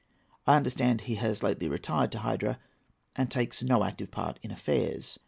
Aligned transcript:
I 0.47 0.55
understand 0.55 1.01
he 1.01 1.13
has 1.17 1.43
lately 1.43 1.67
retired 1.69 2.11
to 2.13 2.17
Hydra, 2.17 2.57
and 3.15 3.29
takes 3.29 3.61
no 3.61 3.83
active 3.83 4.09
part 4.09 4.39
in 4.41 4.49
affairs. 4.49 5.19